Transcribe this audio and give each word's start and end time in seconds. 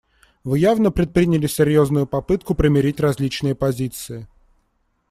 Вы 0.43 0.57
явно 0.57 0.89
предприняли 0.89 1.45
серьезную 1.45 2.07
попытку 2.07 2.55
примирить 2.55 2.99
различные 2.99 3.53
позиции. 3.53 4.27